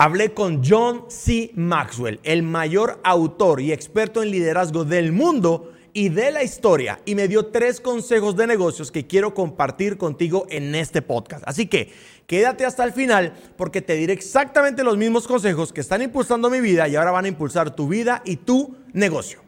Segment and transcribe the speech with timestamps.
[0.00, 1.50] Hablé con John C.
[1.56, 7.16] Maxwell, el mayor autor y experto en liderazgo del mundo y de la historia, y
[7.16, 11.42] me dio tres consejos de negocios que quiero compartir contigo en este podcast.
[11.48, 11.92] Así que
[12.28, 16.60] quédate hasta el final porque te diré exactamente los mismos consejos que están impulsando mi
[16.60, 19.47] vida y ahora van a impulsar tu vida y tu negocio.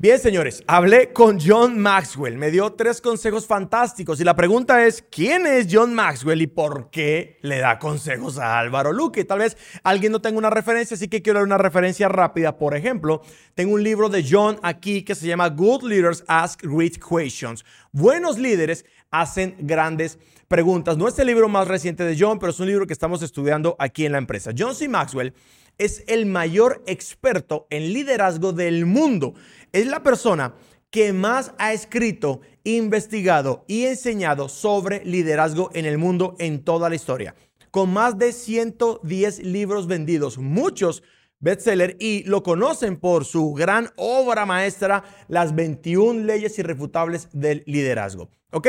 [0.00, 2.38] Bien, señores, hablé con John Maxwell.
[2.38, 6.88] Me dio tres consejos fantásticos y la pregunta es, ¿quién es John Maxwell y por
[6.90, 9.24] qué le da consejos a Álvaro Luque?
[9.24, 12.58] Tal vez alguien no tenga una referencia, así que quiero dar una referencia rápida.
[12.58, 13.22] Por ejemplo,
[13.56, 17.64] tengo un libro de John aquí que se llama Good Leaders Ask Great Questions.
[17.90, 20.96] Buenos líderes hacen grandes preguntas.
[20.96, 23.74] No es el libro más reciente de John, pero es un libro que estamos estudiando
[23.80, 24.52] aquí en la empresa.
[24.56, 24.88] John C.
[24.88, 25.34] Maxwell
[25.78, 29.34] es el mayor experto en liderazgo del mundo.
[29.72, 30.54] Es la persona
[30.90, 36.96] que más ha escrito, investigado y enseñado sobre liderazgo en el mundo en toda la
[36.96, 37.34] historia.
[37.70, 41.02] Con más de 110 libros vendidos, muchos
[41.40, 48.30] bestseller y lo conocen por su gran obra maestra, Las 21 leyes irrefutables del liderazgo.
[48.50, 48.68] ¿Ok?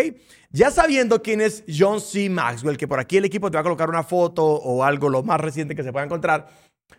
[0.52, 2.30] Ya sabiendo quién es John C.
[2.30, 5.24] Maxwell, que por aquí el equipo te va a colocar una foto o algo lo
[5.24, 6.50] más reciente que se pueda encontrar,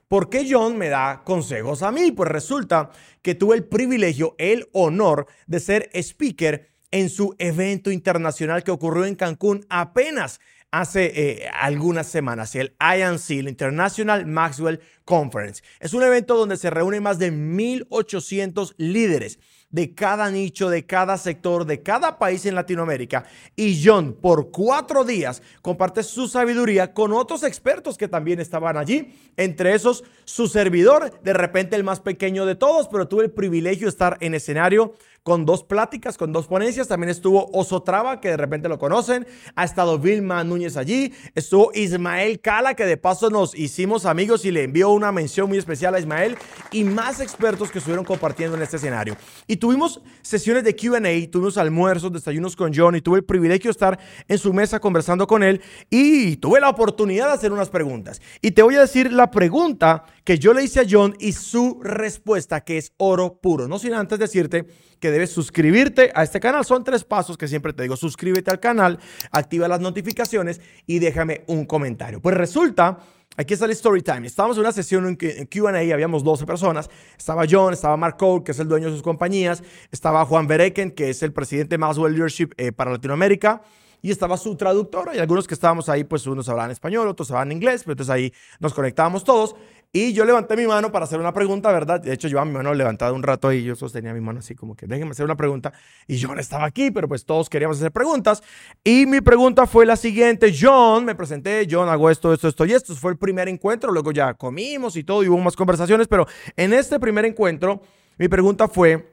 [0.08, 2.12] ¿Por qué John me da consejos a mí?
[2.12, 2.90] Pues resulta
[3.22, 9.04] que tuve el privilegio, el honor de ser speaker en su evento internacional que ocurrió
[9.04, 15.62] en Cancún apenas hace eh, algunas semanas, el INC, el International Maxwell Conference.
[15.80, 19.38] Es un evento donde se reúnen más de 1.800 líderes
[19.70, 23.24] de cada nicho, de cada sector, de cada país en Latinoamérica.
[23.56, 29.14] Y John, por cuatro días, comparte su sabiduría con otros expertos que también estaban allí.
[29.36, 33.86] Entre esos, su servidor, de repente el más pequeño de todos, pero tuve el privilegio
[33.86, 36.88] de estar en escenario con dos pláticas, con dos ponencias.
[36.88, 39.26] También estuvo Osotrava, que de repente lo conocen.
[39.54, 41.12] Ha estado Vilma Núñez allí.
[41.34, 45.58] Estuvo Ismael Cala, que de paso nos hicimos amigos y le envió una mención muy
[45.58, 46.36] especial a Ismael.
[46.72, 49.16] Y más expertos que estuvieron compartiendo en este escenario.
[49.46, 53.72] Y tuvimos sesiones de QA, tuvimos almuerzos, desayunos con John y tuve el privilegio de
[53.72, 55.60] estar en su mesa conversando con él.
[55.90, 58.20] Y tuve la oportunidad de hacer unas preguntas.
[58.40, 61.80] Y te voy a decir la pregunta que yo le hice a John y su
[61.82, 63.68] respuesta, que es oro puro.
[63.68, 64.66] No sin antes decirte
[65.00, 66.64] que debes suscribirte a este canal.
[66.64, 67.96] Son tres pasos que siempre te digo.
[67.96, 68.98] Suscríbete al canal,
[69.30, 72.20] activa las notificaciones y déjame un comentario.
[72.20, 72.98] Pues resulta...
[73.36, 74.26] Aquí está el story time.
[74.26, 76.90] Estábamos en una sesión en QA, habíamos 12 personas.
[77.16, 79.62] Estaba John, estaba Mark Cole, que es el dueño de sus compañías.
[79.90, 83.62] Estaba Juan Bereken, que es el presidente de Maxwell Leadership eh, para Latinoamérica
[84.02, 87.52] y estaba su traductora y algunos que estábamos ahí, pues unos hablaban español, otros hablaban
[87.52, 89.56] inglés, pero entonces ahí nos conectábamos todos
[89.92, 92.00] y yo levanté mi mano para hacer una pregunta, ¿verdad?
[92.00, 94.54] De hecho, yo a mi mano levantada un rato y yo sostenía mi mano así
[94.54, 95.72] como que déjenme hacer una pregunta
[96.06, 98.42] y John estaba aquí, pero pues todos queríamos hacer preguntas
[98.84, 102.72] y mi pregunta fue la siguiente, John, me presenté, John, hago esto, esto, esto y
[102.72, 106.26] esto, fue el primer encuentro, luego ya comimos y todo y hubo más conversaciones, pero
[106.56, 107.82] en este primer encuentro
[108.18, 109.12] mi pregunta fue,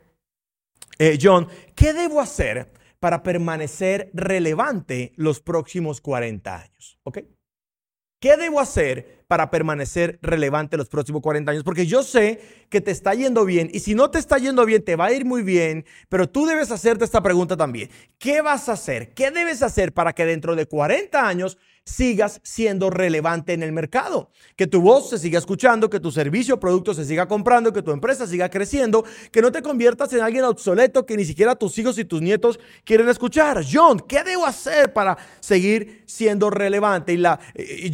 [0.99, 6.99] eh, John, ¿qué debo hacer para permanecer relevante los próximos 40 años.
[7.03, 7.19] ¿Ok?
[8.19, 11.63] ¿Qué debo hacer para permanecer relevante los próximos 40 años?
[11.63, 14.83] Porque yo sé que te está yendo bien y si no te está yendo bien,
[14.83, 17.89] te va a ir muy bien, pero tú debes hacerte esta pregunta también.
[18.17, 19.13] ¿Qué vas a hacer?
[19.13, 21.57] ¿Qué debes hacer para que dentro de 40 años
[21.87, 26.55] sigas siendo relevante en el mercado, que tu voz se siga escuchando, que tu servicio
[26.55, 30.19] o producto se siga comprando, que tu empresa siga creciendo, que no te conviertas en
[30.19, 33.63] alguien obsoleto que ni siquiera tus hijos y tus nietos quieren escuchar.
[33.71, 37.13] John, ¿qué debo hacer para seguir siendo relevante?
[37.13, 37.39] Y, la,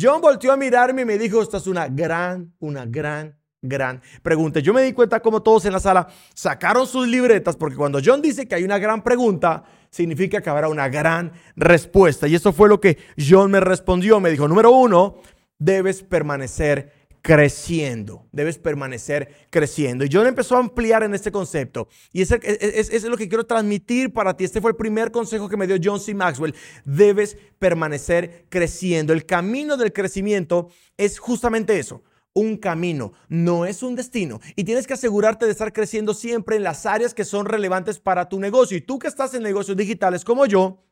[0.02, 4.60] John volteó a mirarme y me dijo, esta es una gran, una gran gran pregunta.
[4.60, 8.22] Yo me di cuenta como todos en la sala sacaron sus libretas porque cuando John
[8.22, 12.28] dice que hay una gran pregunta, significa que habrá una gran respuesta.
[12.28, 14.20] Y eso fue lo que John me respondió.
[14.20, 15.16] Me dijo, número uno,
[15.58, 20.04] debes permanecer creciendo, debes permanecer creciendo.
[20.04, 21.88] Y John empezó a ampliar en este concepto.
[22.12, 24.44] Y ese, es, es, lo que quiero transmitir para ti.
[24.44, 26.14] Este fue el primer consejo que me dio John C.
[26.14, 26.54] Maxwell.
[26.84, 29.14] Debes permanecer creciendo.
[29.14, 30.68] El camino del crecimiento
[30.98, 32.04] es justamente eso
[32.36, 34.42] un camino, no es un destino.
[34.56, 38.28] Y tienes que asegurarte de estar creciendo siempre en las áreas que son relevantes para
[38.28, 38.76] tu negocio.
[38.76, 40.84] Y tú que estás en negocios digitales como yo,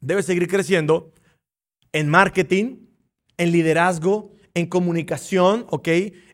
[0.00, 1.10] debes seguir creciendo
[1.92, 2.88] en marketing,
[3.38, 5.88] en liderazgo, en comunicación, ¿ok?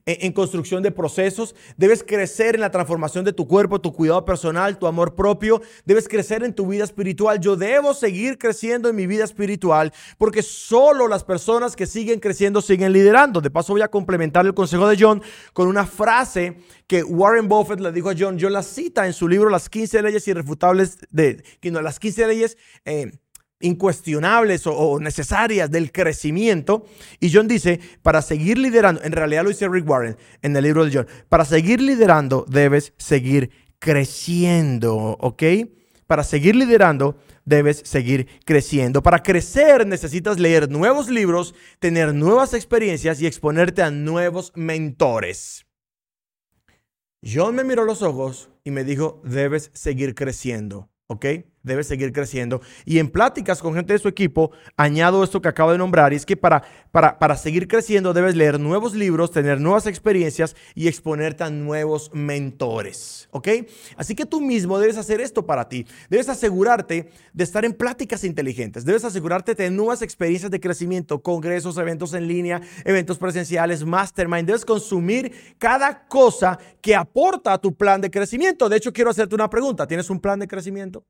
[0.07, 1.55] En, construcción de procesos.
[1.77, 5.61] Debes crecer en la transformación de tu cuerpo, tu cuidado personal, tu amor propio.
[5.85, 7.39] Debes crecer en tu vida espiritual.
[7.41, 12.63] Yo debo seguir creciendo en mi vida espiritual porque solo las personas que siguen creciendo
[12.63, 13.43] siguen liderando.
[13.43, 15.23] De paso voy a complementar el consejo de John
[15.53, 16.57] con una frase
[16.87, 18.39] que Warren Buffett le dijo a John.
[18.41, 22.57] John la cita en su libro Las 15 leyes irrefutables de, las 15 leyes...
[22.87, 23.13] Eh,
[23.61, 26.87] incuestionables o, necesarias del crecimiento.
[27.21, 30.85] Y John dice, para seguir liderando, en realidad lo dice Rick Warren en el libro
[30.85, 35.43] de John, para seguir liderando debes seguir creciendo, ¿ok?
[36.07, 39.03] Para seguir liderando debes seguir creciendo.
[39.03, 45.67] Para crecer necesitas leer nuevos libros, tener nuevas experiencias y exponerte a nuevos mentores.
[47.23, 51.27] John me miró los ojos y me dijo, debes seguir creciendo, ¿ok?
[51.63, 52.61] Debe seguir creciendo.
[52.85, 56.17] Y en pláticas con gente de su equipo, añado esto que acabo de nombrar, y
[56.17, 60.89] es que para, para, para seguir creciendo debes leer nuevos libros, tener nuevas experiencias y
[60.89, 63.29] exponerte a nuevos mentores.
[63.31, 63.49] ¿Ok?
[63.97, 65.87] Así que tú mismo debes hacer esto para ti.
[66.09, 68.85] Debes asegurarte de estar en pláticas inteligentes.
[68.85, 74.47] Debes asegurarte de nuevas experiencias de crecimiento, congresos, eventos en línea, eventos presenciales, mastermind.
[74.47, 78.69] Debes consumir cada cosa que aporta a tu plan de crecimiento.
[78.69, 79.87] De hecho, quiero hacerte una pregunta.
[79.87, 81.05] ¿Tienes un plan de crecimiento?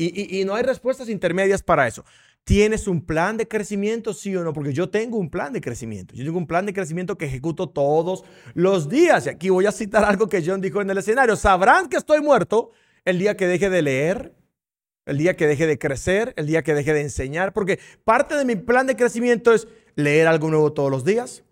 [0.00, 2.04] Y, no hay respuestas intermedias para eso.
[2.44, 4.52] ¿Tienes un plan de crecimiento, sí o no?
[4.52, 6.14] Porque yo tengo un plan de crecimiento.
[6.14, 8.24] Yo tengo un plan de crecimiento que ejecuto todos
[8.54, 9.26] los días.
[9.26, 11.34] Y aquí voy a citar algo que John dijo en el escenario.
[11.34, 12.70] Sabrán que estoy muerto
[13.04, 14.34] el día que deje de leer,
[15.04, 17.52] el día que deje de crecer, el día que deje de enseñar.
[17.52, 19.66] Porque parte de mi plan de crecimiento es
[19.96, 21.42] leer algo nuevo todos los días,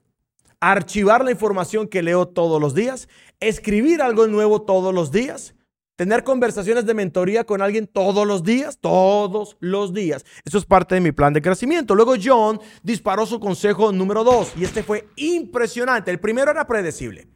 [0.61, 3.09] archivar la información que leo todos los días,
[3.41, 5.56] escribir algo nuevo todos los días
[5.97, 10.27] Tener conversaciones de mentoría con alguien todos los días, todos los días.
[10.45, 11.95] Eso es parte de mi plan de crecimiento.
[11.95, 16.11] Luego John disparó su consejo número dos y este fue impresionante.
[16.11, 17.29] El primero era predecible.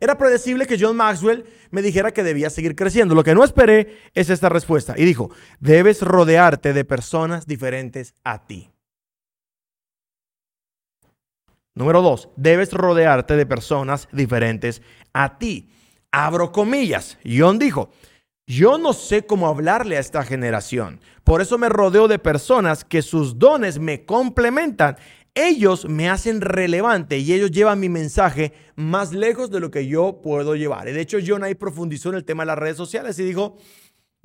[0.00, 3.14] Era predecible que John Maxwell me dijera que debía seguir creciendo.
[3.14, 4.94] Lo que no esperé es esta respuesta.
[4.96, 8.70] Y dijo, debes rodearte de personas diferentes a ti.
[11.74, 14.82] Número dos, debes rodearte de personas diferentes
[15.12, 15.70] a ti.
[16.12, 17.18] Abro comillas.
[17.24, 17.90] John dijo,
[18.46, 21.00] yo no sé cómo hablarle a esta generación.
[21.22, 24.96] Por eso me rodeo de personas que sus dones me complementan.
[25.34, 30.20] Ellos me hacen relevante y ellos llevan mi mensaje más lejos de lo que yo
[30.22, 30.88] puedo llevar.
[30.88, 33.58] Y de hecho, John ahí profundizó en el tema de las redes sociales y dijo,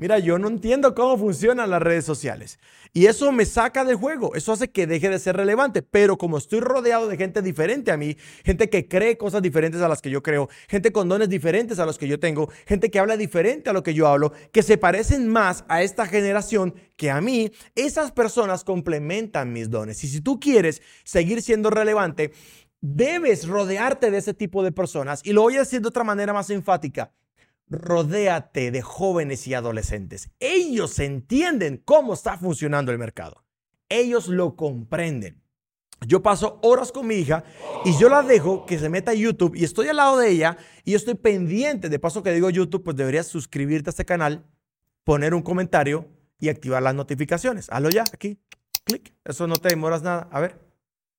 [0.04, 2.60] Mira, yo no entiendo cómo funcionan las redes sociales.
[2.92, 5.82] Y eso me saca del juego, eso hace que deje de ser relevante.
[5.82, 9.88] Pero como estoy rodeado de gente diferente a mí, gente que cree cosas diferentes a
[9.88, 13.00] las que yo creo, gente con dones diferentes a los que yo tengo, gente que
[13.00, 17.10] habla diferente a lo que yo hablo, que se parecen más a esta generación que
[17.10, 20.04] a mí, esas personas complementan mis dones.
[20.04, 22.34] Y si tú quieres seguir siendo relevante,
[22.82, 25.22] debes rodearte de ese tipo de personas.
[25.24, 27.14] Y lo voy a decir de otra manera más enfática
[27.68, 30.30] rodéate de jóvenes y adolescentes.
[30.40, 33.46] Ellos entienden cómo está funcionando el mercado.
[33.90, 35.42] Ellos lo comprenden.
[36.06, 37.44] Yo paso horas con mi hija
[37.86, 40.58] y yo la dejo que se meta a YouTube y estoy al lado de ella
[40.84, 41.90] y estoy pendiente.
[41.90, 44.46] De paso que digo YouTube, pues deberías suscribirte a este canal,
[45.04, 46.08] poner un comentario
[46.40, 47.70] y activar las notificaciones.
[47.70, 48.38] Hazlo ya, aquí,
[48.84, 49.14] clic.
[49.24, 50.28] Eso no te demoras nada.
[50.32, 50.60] A ver,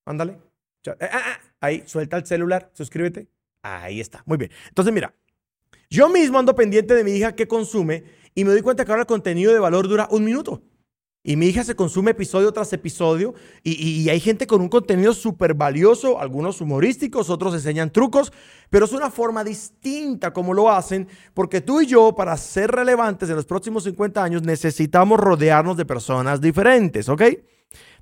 [0.04, 0.38] ándale.
[0.84, 3.28] Eh, ah, ah, ahí, suelta el celular, suscríbete.
[3.62, 4.22] Ahí está.
[4.26, 4.50] Muy bien.
[4.68, 5.14] Entonces, mira,
[5.90, 8.04] yo mismo ando pendiente de mi hija que consume
[8.34, 10.62] y me doy cuenta que ahora el contenido de valor dura un minuto.
[11.26, 13.32] Y mi hija se consume episodio tras episodio
[13.62, 18.30] y, hay gente con un contenido súper valioso, algunos humorísticos, otros enseñan trucos,
[18.68, 23.30] pero es una forma distinta como lo hacen, porque tú y yo, para ser relevantes
[23.30, 27.22] en los próximos 50 años, necesitamos rodearnos de personas diferentes, ¿ok?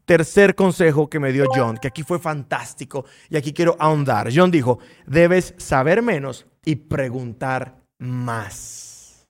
[0.04, 4.30] Tercer consejo que me dio John, que aquí fue fantástico y aquí quiero ahondar.
[4.34, 9.28] John dijo, debes saber menos y preguntar más.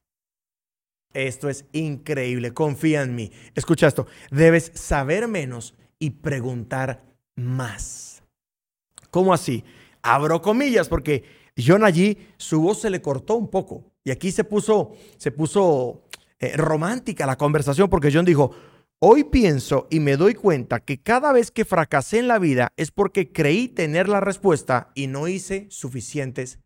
[1.12, 3.30] Esto es increíble, confía en mí.
[3.54, 7.04] Escucha esto, debes saber menos y preguntar
[7.36, 8.22] más.
[9.10, 9.64] ¿Cómo así?
[10.02, 11.24] Abro comillas porque
[11.56, 16.02] John allí su voz se le cortó un poco y aquí se puso se puso
[16.40, 18.52] eh, romántica la conversación porque John dijo,
[18.98, 22.90] "Hoy pienso y me doy cuenta que cada vez que fracasé en la vida es
[22.90, 26.58] porque creí tener la respuesta y no hice suficientes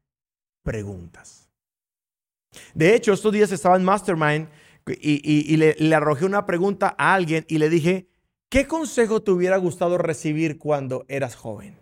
[0.67, 1.47] preguntas."
[2.75, 4.49] De hecho, estos días estaba en Mastermind
[4.87, 8.09] y, le, arrojé una pregunta a alguien y le dije,
[8.49, 11.81] ¿qué consejo te hubiera gustado recibir cuando eras joven?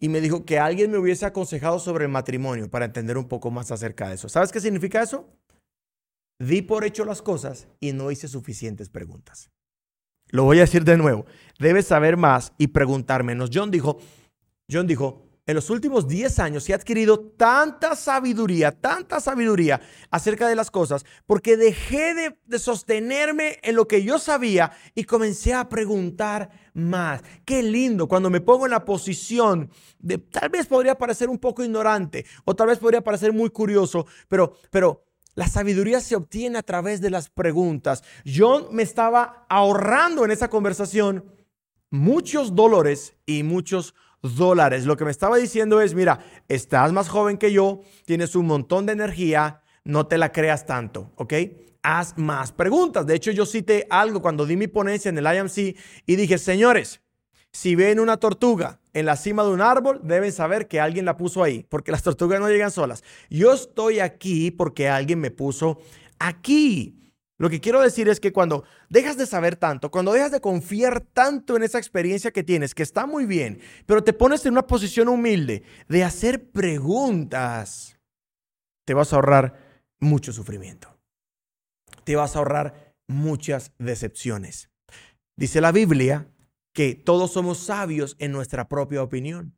[0.00, 3.50] Y me dijo que alguien me hubiese aconsejado sobre el matrimonio para entender un poco
[3.50, 4.28] más acerca de eso.
[4.28, 5.28] ¿Sabes qué significa eso?
[6.40, 9.50] Di por hecho las cosas y no hice suficientes preguntas.
[10.30, 11.24] Lo voy a decir de nuevo.
[11.58, 13.50] Debes saber más y preguntar menos.
[13.52, 13.98] John dijo,
[14.70, 19.80] John dijo, en los últimos 10 años he adquirido tanta sabiduría, tanta sabiduría
[20.10, 25.52] acerca de las cosas, porque dejé de, sostenerme en lo que yo sabía y comencé
[25.52, 27.22] a preguntar más.
[27.44, 31.64] Qué lindo cuando me pongo en la posición de, tal vez podría parecer un poco
[31.64, 36.62] ignorante o tal vez podría parecer muy curioso, pero, pero la sabiduría se obtiene a
[36.62, 38.04] través de las preguntas.
[38.24, 41.24] John me estaba ahorrando en esa conversación
[41.90, 44.86] muchos dolores y muchos dólares.
[44.86, 48.86] Lo que me estaba diciendo es, mira, estás más joven que yo, tienes un montón
[48.86, 51.34] de energía, no te la creas tanto, ¿ok?
[51.82, 53.06] Haz más preguntas.
[53.06, 55.76] De hecho, yo cité algo cuando di mi ponencia en el IMC
[56.06, 57.00] y dije, señores,
[57.50, 61.16] si ven una tortuga en la cima de un árbol, deben saber que alguien la
[61.16, 63.02] puso ahí, porque las tortugas no llegan solas.
[63.28, 65.78] Yo estoy aquí porque alguien me puso
[66.18, 67.01] aquí.
[67.42, 71.00] Lo que quiero decir es que cuando dejas de saber tanto, cuando dejas de confiar
[71.00, 74.64] tanto en esa experiencia que tienes, que está muy bien, pero te pones en una
[74.64, 77.98] posición humilde de hacer preguntas,
[78.86, 79.58] te vas a ahorrar
[79.98, 80.96] mucho sufrimiento.
[82.04, 84.70] Te vas a ahorrar muchas decepciones.
[85.36, 86.28] Dice la Biblia
[86.72, 89.52] que todos somos sabios en nuestra propia opinión.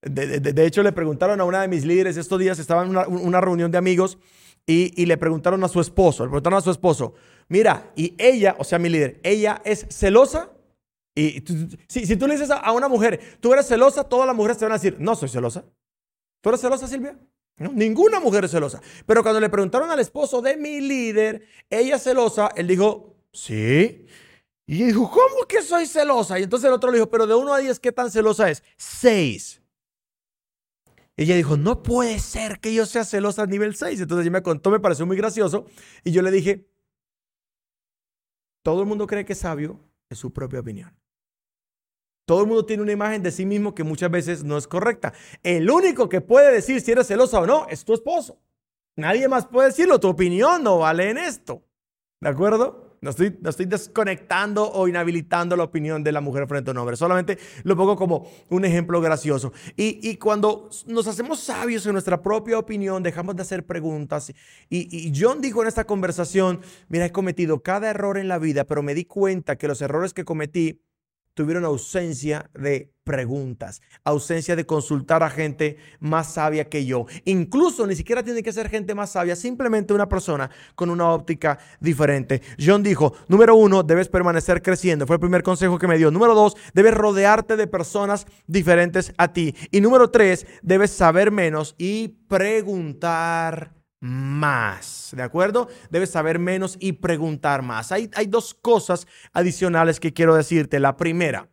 [0.00, 3.70] De, hecho, le preguntaron a una de mis líderes estos días, estaba en una reunión
[3.70, 4.16] de amigos
[4.66, 7.14] y, le preguntaron a su esposo, le preguntaron a su esposo,
[7.48, 10.50] mira, y ella, o sea, mi líder, ella es celosa.
[11.14, 11.44] Y
[11.86, 14.72] si, tú le dices a, una mujer, tú eres celosa, todas las mujeres te van
[14.72, 15.64] a decir, no soy celosa.
[16.40, 17.18] ¿Tú eres celosa, Silvia?
[17.56, 18.80] ninguna mujer es celosa.
[19.06, 24.06] Pero cuando le preguntaron al esposo de mi líder, ella es celosa, él dijo, sí.
[24.66, 26.38] Y dijo, ¿cómo que soy celosa?
[26.38, 28.62] Y entonces el otro le dijo, pero de 1 a 10, ¿qué tan celosa es?
[28.76, 29.60] 6.
[31.16, 34.00] Ella dijo, no puede ser que yo sea celosa a nivel 6.
[34.00, 35.66] Entonces ella me contó, me pareció muy gracioso.
[36.02, 36.68] Y yo le dije,
[38.62, 40.96] todo el mundo cree que es sabio es su propia opinión.
[42.26, 45.12] Todo el mundo tiene una imagen de sí mismo que muchas veces no es correcta.
[45.42, 48.40] El único que puede decir si eres celosa o no es tu esposo.
[48.96, 50.00] Nadie más puede decirlo.
[50.00, 51.66] Tu opinión no vale en esto.
[52.20, 52.83] ¿De acuerdo?
[53.04, 56.96] No estoy, estoy desconectando o inhabilitando la opinión de la mujer frente a un hombre.
[56.96, 59.52] Solamente lo pongo como un ejemplo gracioso.
[59.76, 64.32] Y, cuando nos hacemos sabios en nuestra propia opinión, dejamos de hacer preguntas.
[64.70, 68.64] Y, y John dijo en esta conversación, mira, he cometido cada error en la vida,
[68.64, 70.80] pero me di cuenta que los errores que cometí
[71.34, 77.06] tuvieron ausencia de preguntas, ausencia de consultar a gente más sabia que yo.
[77.24, 81.58] Incluso ni siquiera tiene que ser gente más sabia, simplemente una persona con una óptica
[81.80, 82.40] diferente.
[82.58, 85.06] John dijo, número uno, debes permanecer creciendo.
[85.06, 86.10] Fue el primer consejo que me dio.
[86.10, 89.54] Número dos, debes rodearte de personas diferentes a ti.
[89.70, 95.66] Y número tres, debes saber menos y preguntar más, ¿de acuerdo?
[95.88, 97.90] Debes saber menos y preguntar más.
[97.90, 100.78] Hay, hay dos cosas adicionales que quiero decirte.
[100.78, 101.48] La primera,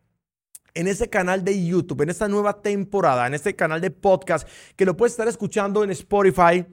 [0.74, 4.84] en ese canal de YouTube, en esta nueva temporada, en este canal de podcast, que
[4.84, 6.66] lo puedes estar escuchando en Spotify,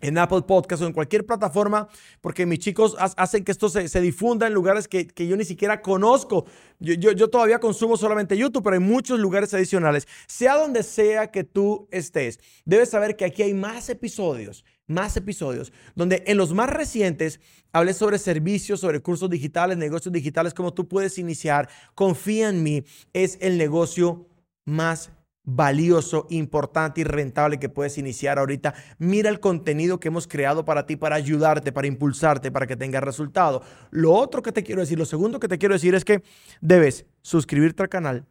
[0.00, 1.88] en Apple Podcast o en cualquier plataforma,
[2.22, 6.46] porque mis chicos hacen que esto se, difunda en lugares que, yo ni siquiera conozco.
[6.78, 10.08] Yo, yo, yo, todavía consumo solamente YouTube, pero hay muchos lugares adicionales.
[10.26, 15.72] Sea donde sea que tú estés, debes saber que aquí hay más episodios más episodios
[15.94, 17.40] donde en los más recientes
[17.72, 21.68] hablé sobre servicios, sobre cursos digitales, negocios digitales, cómo tú puedes iniciar.
[21.94, 24.28] Confía en mí, es el negocio
[24.64, 25.10] más
[25.46, 28.74] valioso, importante y rentable que puedes iniciar ahorita.
[28.98, 33.02] Mira el contenido que hemos creado para ti, para ayudarte, para impulsarte, para que tengas
[33.02, 33.62] resultado.
[33.90, 36.22] Lo otro que te quiero decir, lo segundo que te quiero decir es que
[36.60, 38.26] debes suscribirte al canal,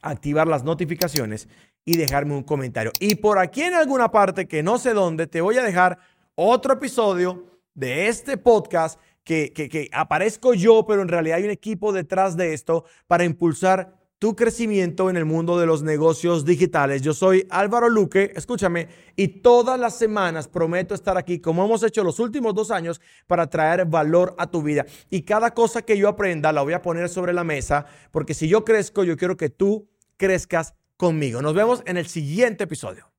[0.00, 1.48] activar las notificaciones
[1.86, 2.92] y dejarme un comentario.
[3.00, 5.98] Y por aquí en alguna parte, que no sé dónde, te voy a dejar
[6.34, 11.92] otro episodio de este podcast que, que, aparezco yo, pero en realidad hay un equipo
[11.92, 17.02] detrás de esto para impulsar tu crecimiento en el mundo de los negocios digitales.
[17.02, 22.02] Yo soy Álvaro Luque, escúchame, y todas las semanas prometo estar aquí, como hemos hecho
[22.02, 24.86] los últimos dos años, para traer valor a tu vida.
[25.10, 28.48] Y cada cosa que yo aprenda la voy a poner sobre la mesa, porque si
[28.48, 31.42] yo crezco, yo quiero que tú crezcas conmigo.
[31.42, 33.15] Nos vemos en el siguiente episodio.